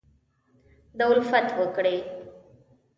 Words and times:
دالفت 0.99 1.47
وکړي 1.59 1.97